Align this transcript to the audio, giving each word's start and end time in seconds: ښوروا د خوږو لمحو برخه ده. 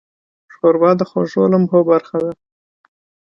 ښوروا 0.55 0.91
د 0.99 1.01
خوږو 1.09 1.43
لمحو 1.51 1.79
برخه 1.91 2.17
ده. 2.25 2.31